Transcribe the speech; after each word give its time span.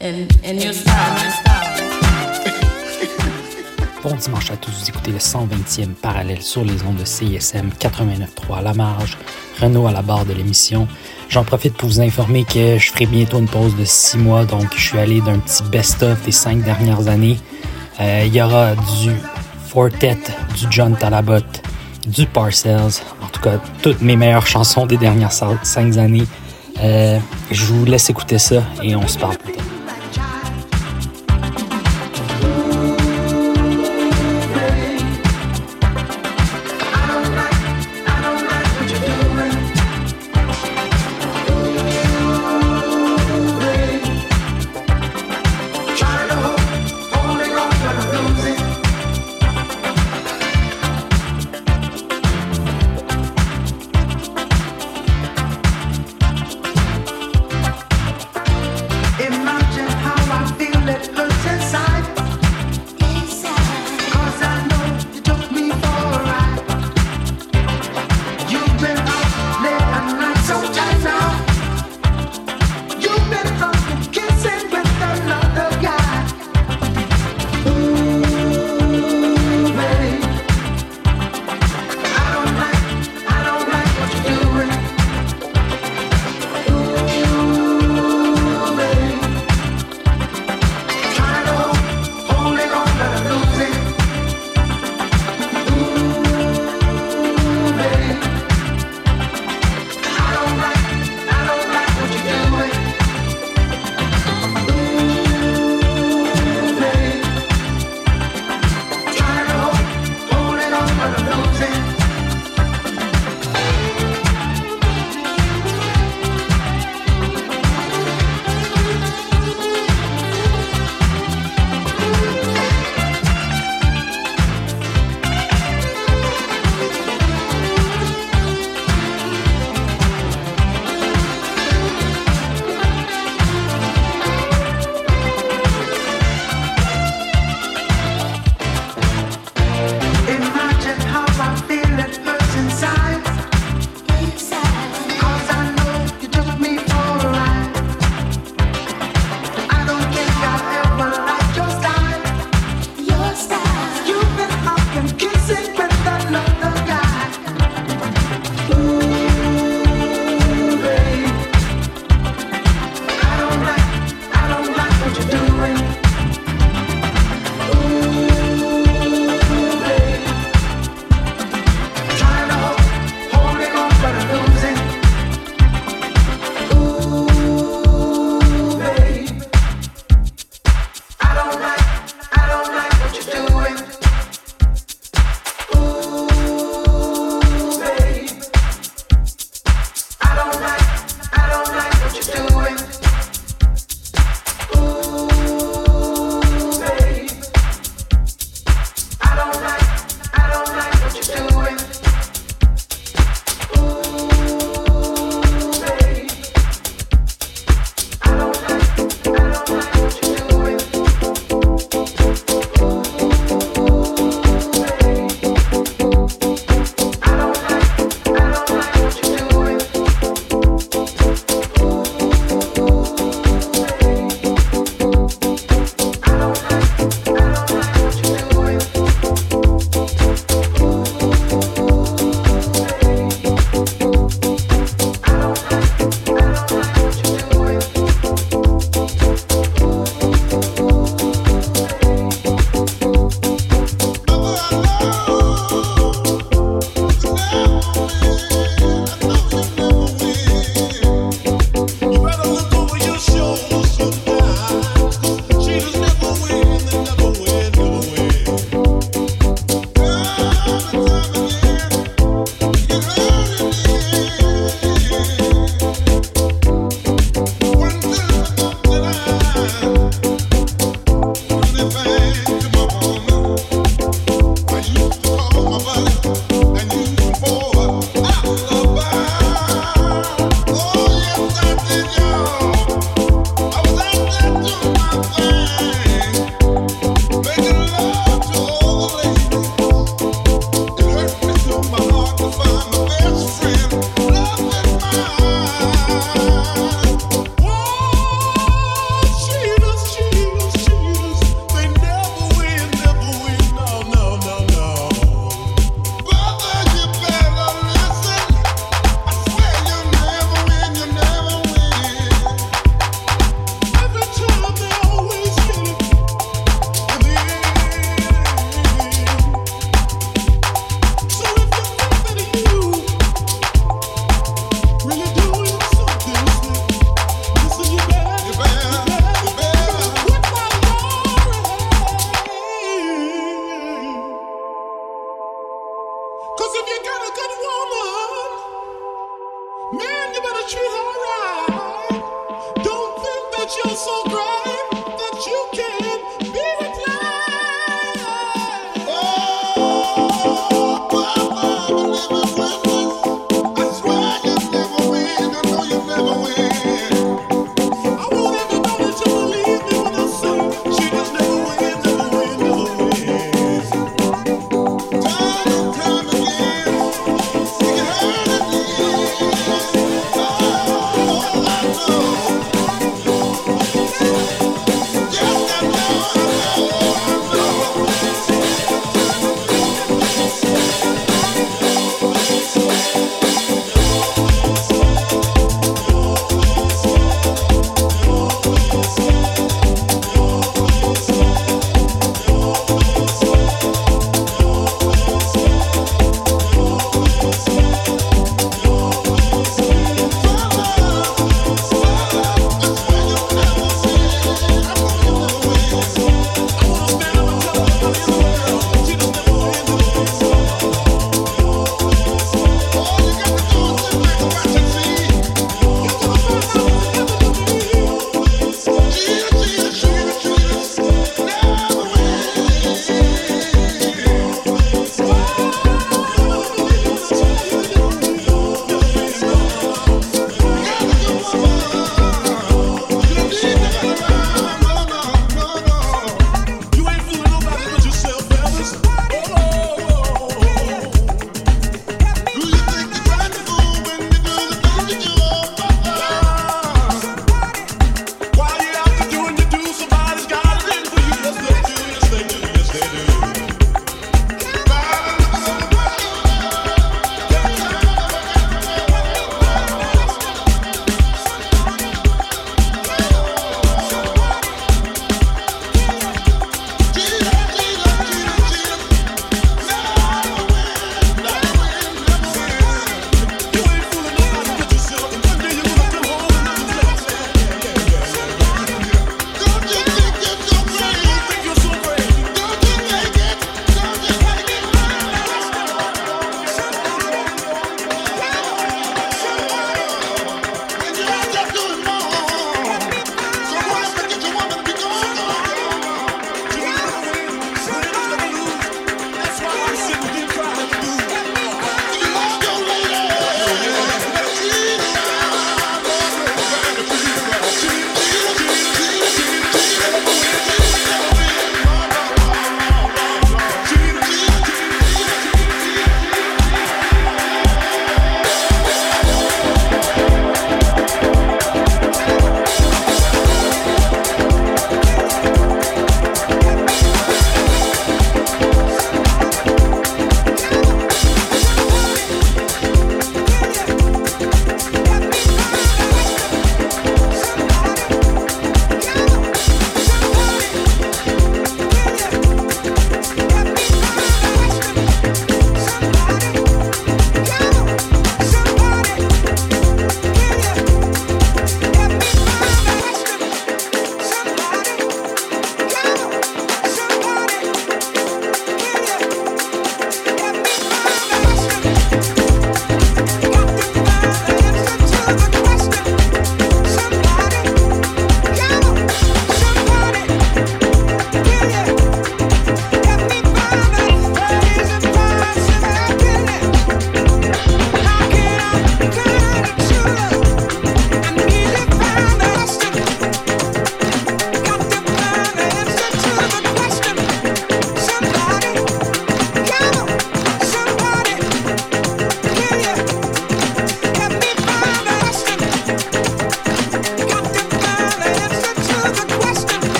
Bon 4.02 4.14
dimanche 4.14 4.50
à 4.52 4.56
tous, 4.56 4.70
vous 4.70 4.88
écoutez 4.88 5.10
le 5.10 5.18
120e 5.18 5.94
parallèle 6.00 6.40
sur 6.40 6.64
les 6.64 6.84
ondes 6.84 6.98
de 6.98 7.04
CISM 7.04 7.70
89.3 7.80 8.58
à 8.58 8.62
la 8.62 8.74
marge, 8.74 9.18
Renault 9.60 9.88
à 9.88 9.92
la 9.92 10.02
barre 10.02 10.24
de 10.24 10.32
l'émission. 10.32 10.86
J'en 11.28 11.42
profite 11.42 11.74
pour 11.74 11.88
vous 11.88 12.00
informer 12.00 12.44
que 12.44 12.78
je 12.78 12.92
ferai 12.92 13.06
bientôt 13.06 13.40
une 13.40 13.48
pause 13.48 13.74
de 13.74 13.84
6 13.84 14.18
mois, 14.18 14.44
donc 14.44 14.68
je 14.76 14.80
suis 14.80 14.98
allé 14.98 15.20
d'un 15.20 15.40
petit 15.40 15.64
best-of 15.64 16.24
des 16.24 16.30
5 16.30 16.62
dernières 16.62 17.08
années. 17.08 17.36
Euh, 18.00 18.22
il 18.24 18.32
y 18.32 18.40
aura 18.40 18.76
du 18.76 19.10
Fortet, 19.66 20.16
du 20.56 20.66
John 20.70 20.96
Talabot, 20.96 21.44
du 22.06 22.24
Parcells, 22.26 23.02
en 23.20 23.26
tout 23.32 23.40
cas 23.40 23.58
toutes 23.82 24.00
mes 24.00 24.14
meilleures 24.14 24.46
chansons 24.46 24.86
des 24.86 24.96
dernières 24.96 25.32
5 25.32 25.96
années. 25.96 26.26
Euh, 26.80 27.18
je 27.50 27.64
vous 27.64 27.84
laisse 27.84 28.10
écouter 28.10 28.38
ça 28.38 28.62
et 28.80 28.94
on 28.94 29.08
se 29.08 29.18
parle 29.18 29.36
plus 29.38 29.54
tard. 29.54 29.64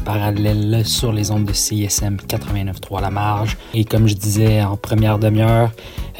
parallèle 0.00 0.82
sur 0.84 1.12
les 1.12 1.30
ondes 1.30 1.44
de 1.44 1.52
CSM 1.52 2.16
89.3 2.28 3.00
La 3.00 3.10
Marge. 3.10 3.56
Et 3.74 3.84
comme 3.84 4.08
je 4.08 4.14
disais 4.14 4.62
en 4.62 4.76
première 4.76 5.18
demi-heure, 5.18 5.70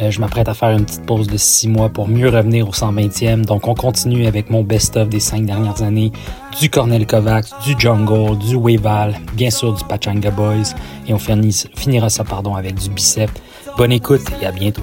euh, 0.00 0.10
je 0.10 0.20
m'apprête 0.20 0.48
à 0.48 0.54
faire 0.54 0.70
une 0.70 0.84
petite 0.84 1.04
pause 1.04 1.26
de 1.26 1.36
6 1.36 1.68
mois 1.68 1.88
pour 1.88 2.08
mieux 2.08 2.28
revenir 2.28 2.68
au 2.68 2.72
120e. 2.72 3.44
Donc 3.44 3.66
on 3.66 3.74
continue 3.74 4.26
avec 4.26 4.50
mon 4.50 4.62
best-of 4.62 5.08
des 5.08 5.20
5 5.20 5.44
dernières 5.44 5.82
années, 5.82 6.12
du 6.60 6.70
Cornel 6.70 7.06
Kovacs, 7.06 7.48
du 7.64 7.74
Jungle, 7.78 8.38
du 8.38 8.56
Weval, 8.56 9.16
bien 9.34 9.50
sûr 9.50 9.74
du 9.74 9.84
Pachanga 9.84 10.30
Boys. 10.30 10.74
Et 11.06 11.14
on 11.14 11.18
finira 11.18 12.10
ça 12.10 12.24
pardon, 12.24 12.54
avec 12.54 12.76
du 12.76 12.90
Bicep. 12.90 13.30
Bonne 13.76 13.92
écoute 13.92 14.22
et 14.40 14.46
à 14.46 14.52
bientôt. 14.52 14.82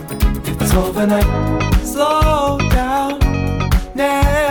it's 0.59 0.73
overnight. 0.73 1.25
Slow 1.85 2.57
down 2.71 3.19
never. 3.95 4.50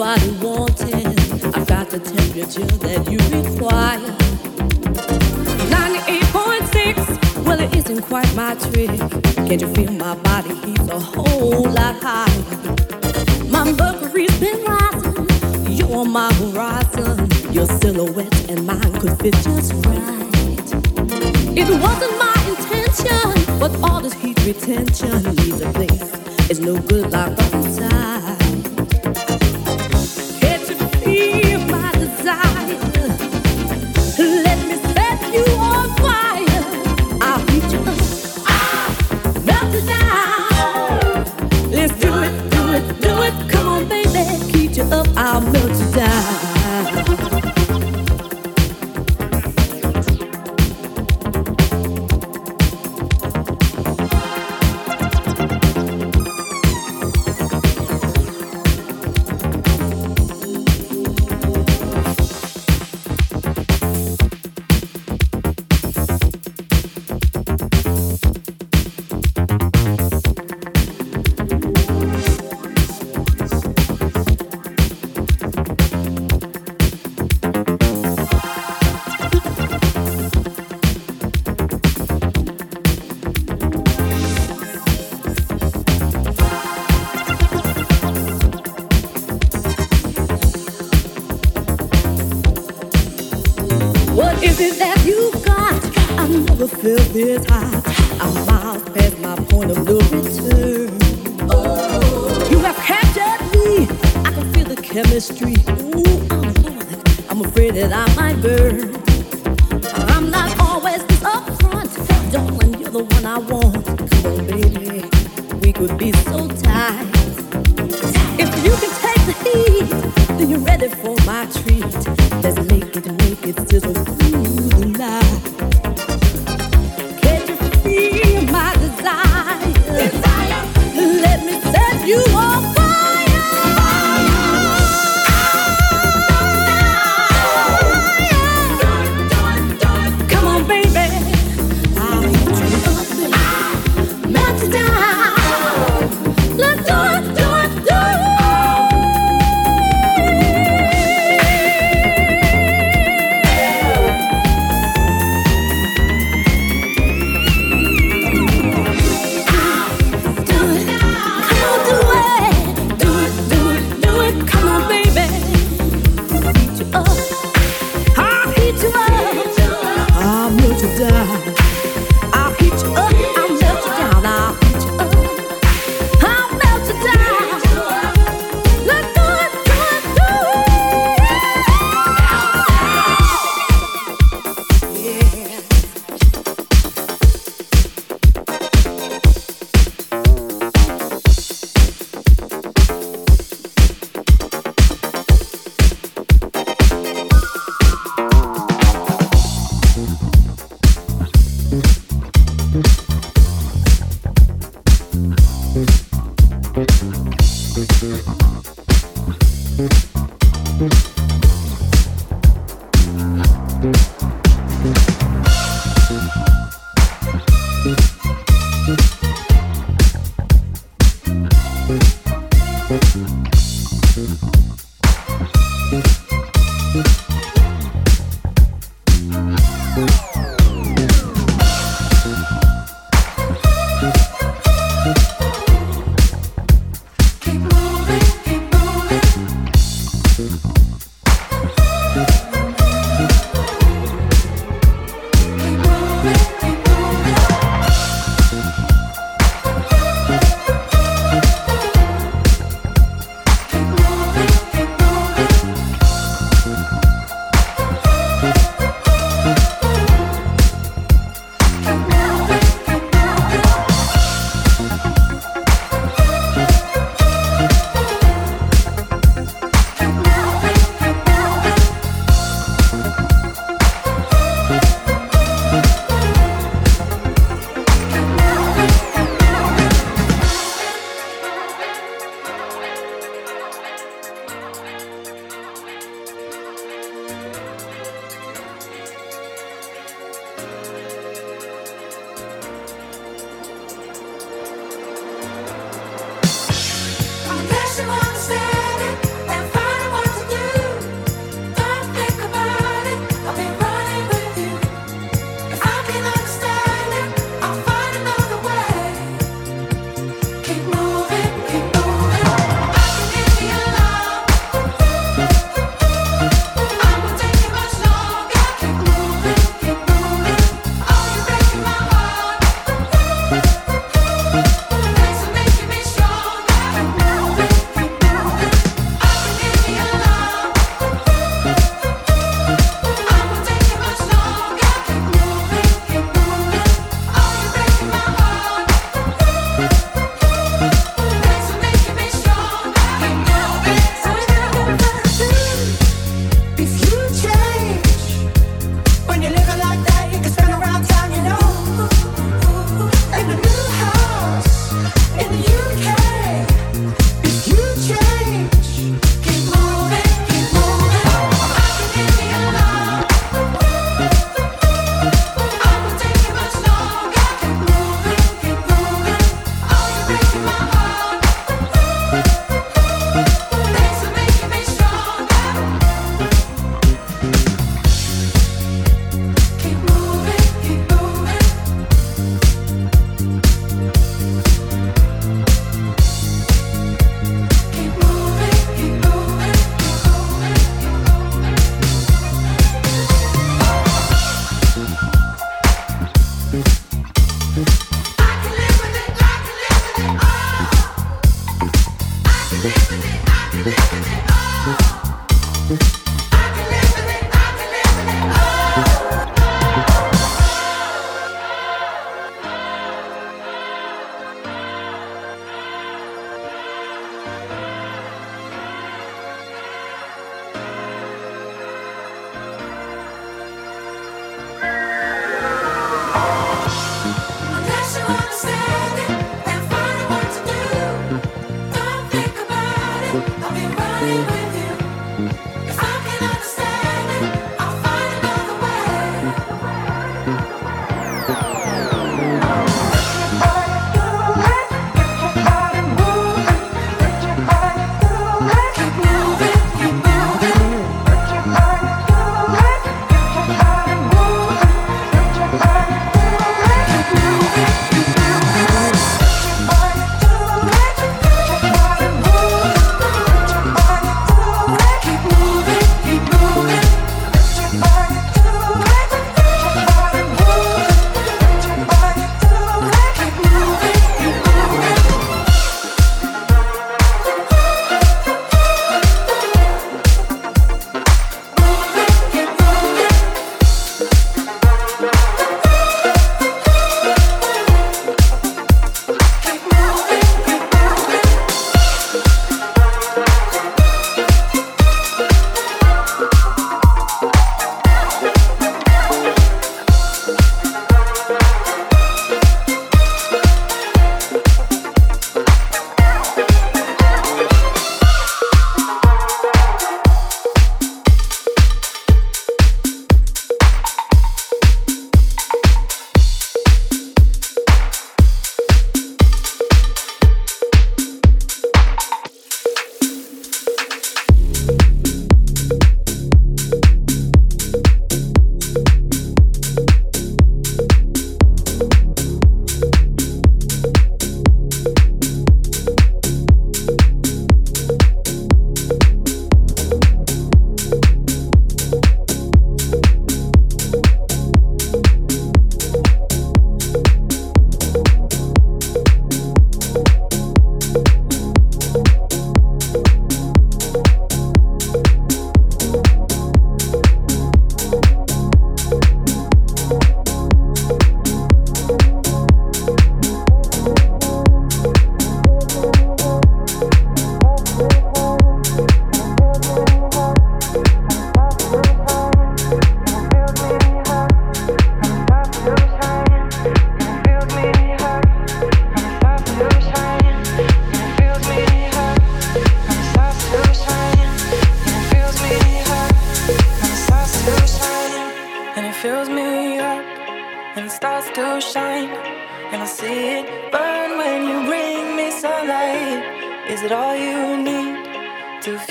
Your 0.00 0.06
body 0.06 0.30
wanting. 0.40 1.06
I've 1.54 1.66
got 1.66 1.90
the 1.90 2.00
temperature 2.00 2.64
that 2.78 3.10
you 3.10 3.18
require. 3.36 3.98
98.6, 5.68 7.44
well, 7.44 7.60
it 7.60 7.74
isn't 7.76 8.02
quite 8.02 8.34
my 8.34 8.54
trick. 8.54 8.98
Can't 9.46 9.60
you 9.60 9.68
feel 9.74 9.92
my 9.92 10.14
body 10.16 10.54
heat's 10.64 10.88
a 10.88 10.98
whole 10.98 11.68
lot 11.70 11.96
higher? 12.00 12.42
My 13.50 13.70
mercury's 13.72 14.38
been 14.40 14.64
rising. 14.64 15.26
You're 15.68 15.96
on 15.98 16.10
my 16.10 16.32
horizon. 16.34 17.28
Your 17.52 17.66
silhouette 17.66 18.50
and 18.50 18.66
mine 18.66 18.92
could 19.00 19.18
fit 19.20 19.34
just 19.34 19.74
right. 19.84 20.20
It 21.60 21.68
wasn't 21.84 22.16
my 22.18 22.36
intention, 22.48 23.58
but 23.58 23.76
all 23.82 24.00
this 24.00 24.14
heat 24.14 24.38
retention 24.46 25.22
needs 25.34 25.60
a 25.60 25.70
place. 25.72 26.10
It's 26.48 26.60
no 26.60 26.80
good 26.80 27.10
like 27.10 27.38
inside. 27.52 28.19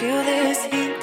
feel 0.09 0.23
this 0.23 0.65
heat. 0.65 1.01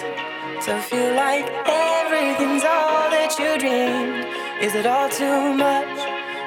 So 0.64 0.72
feel 0.80 1.14
like 1.14 1.46
everything's 1.66 2.64
all 2.64 3.06
that 3.14 3.30
you 3.38 3.50
dreamed. 3.62 4.26
Is 4.66 4.74
it 4.74 4.86
all 4.86 5.08
too 5.08 5.54
much? 5.54 5.98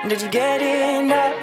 Did 0.09 0.21
you 0.21 0.29
get 0.29 0.59
enough? 0.61 1.39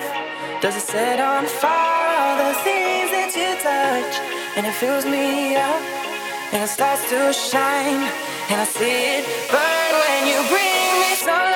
Does 0.60 0.76
it 0.76 0.86
set 0.94 1.18
on 1.20 1.46
fire 1.46 2.08
all 2.20 2.36
the 2.44 2.54
things 2.68 3.08
that 3.16 3.30
you 3.40 3.50
touch? 3.64 4.14
And 4.56 4.66
it 4.66 4.74
fills 4.82 5.06
me 5.06 5.56
up, 5.56 5.82
and 6.52 6.60
it 6.66 6.68
starts 6.68 7.02
to 7.12 7.32
shine. 7.32 8.02
And 8.50 8.60
I 8.60 8.66
see 8.78 8.96
it 9.16 9.24
burn 9.52 9.92
when 10.02 10.20
you 10.30 10.38
bring 10.52 10.90
me 11.02 11.10
sunlight. 11.16 11.55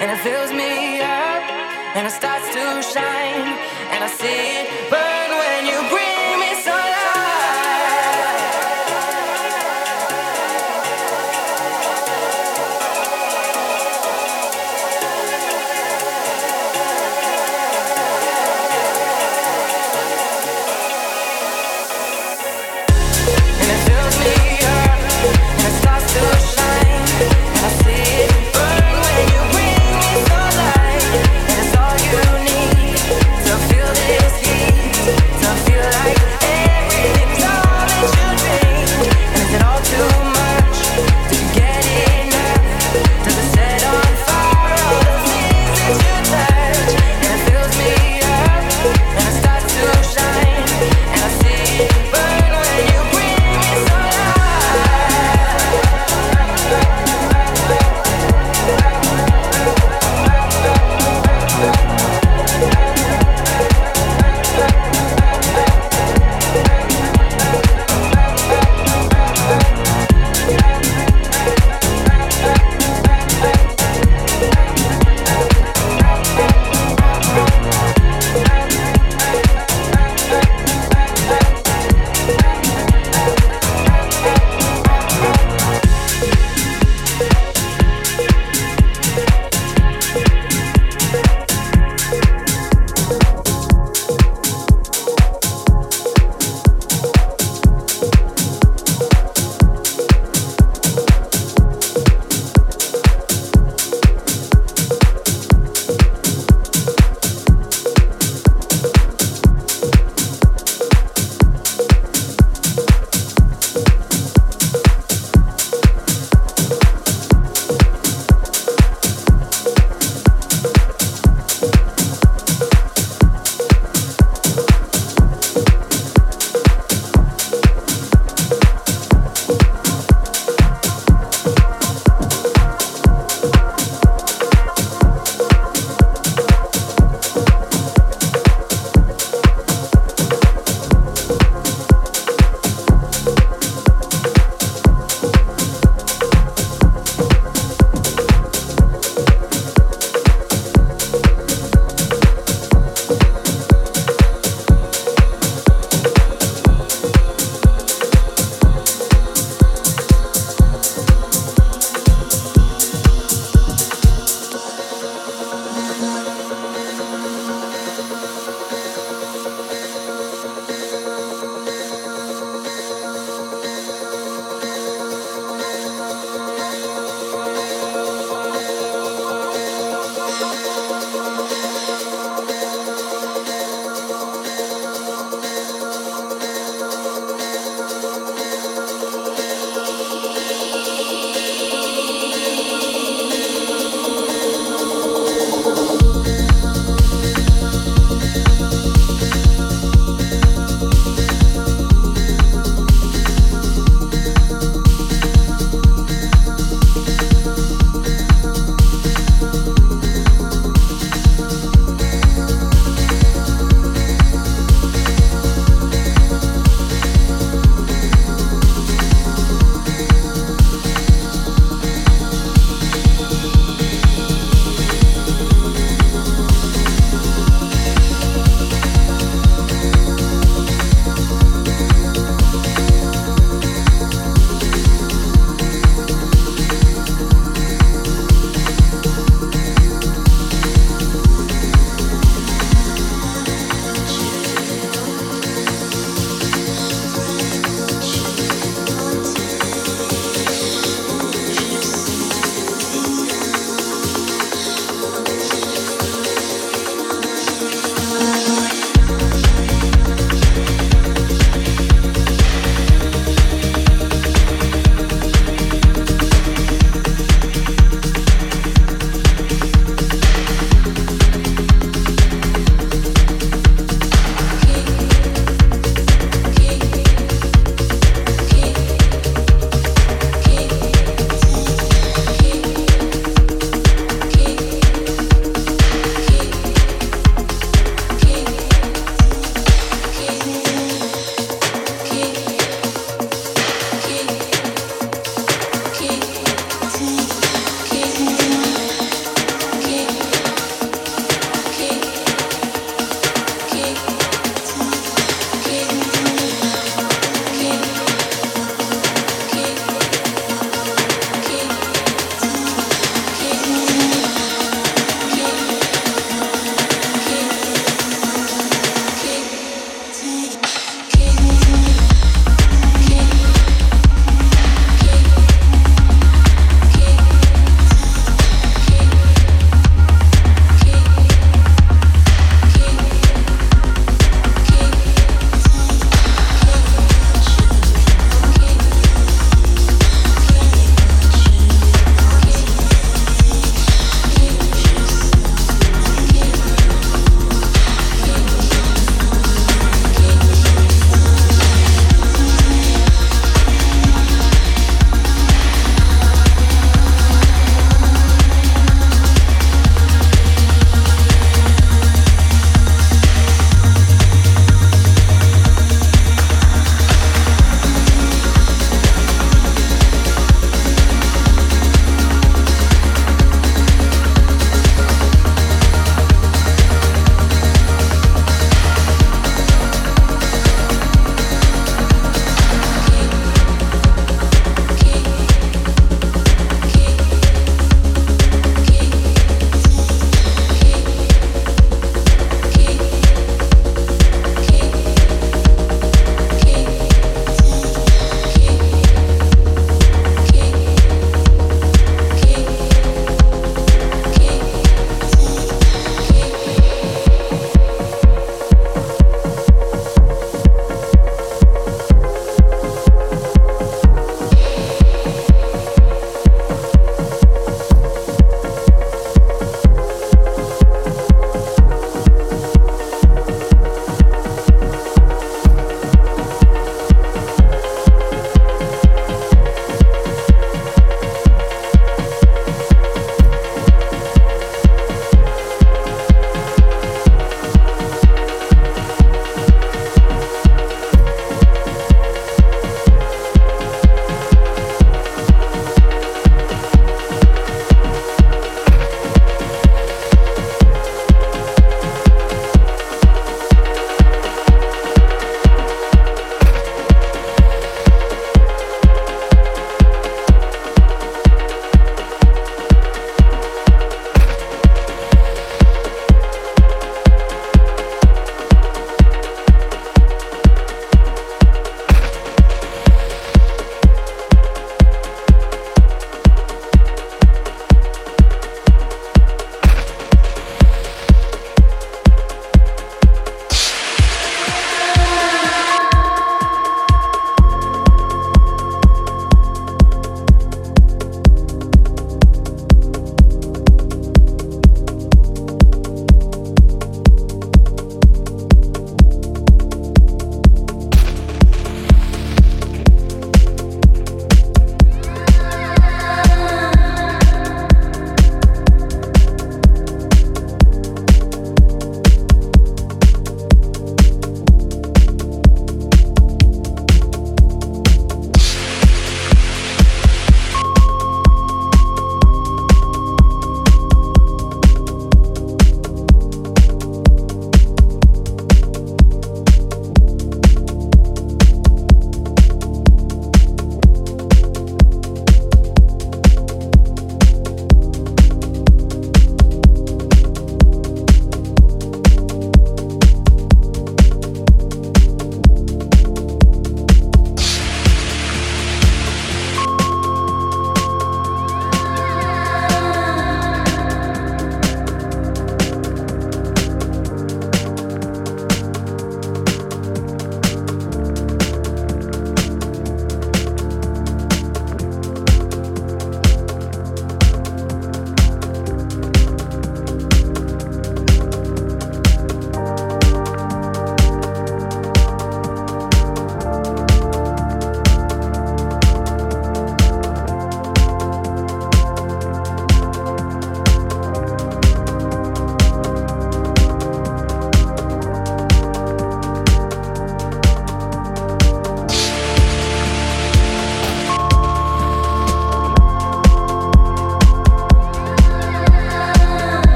And 0.00 0.10
it 0.10 0.18
fills 0.18 0.52
me 0.52 1.00
up, 1.00 1.42
and 1.94 2.06
it 2.06 2.10
starts 2.10 2.48
to 2.48 2.64
shine, 2.82 3.48
and 3.92 4.02
I 4.02 4.08
see 4.08 4.58
it 4.58 4.90
burn 4.90 5.30
when 5.38 5.60
you 5.70 5.78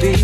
baby 0.00 0.21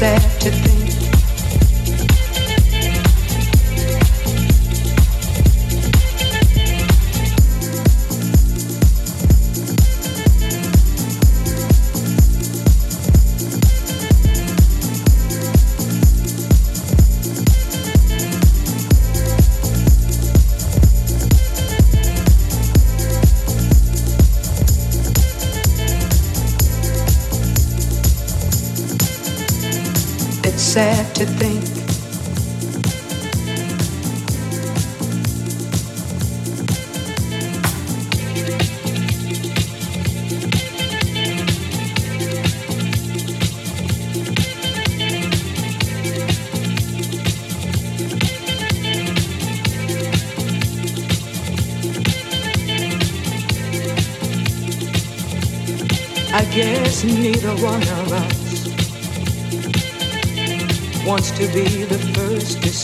sad 0.00 0.40
to 0.40 0.50
think. 0.50 0.79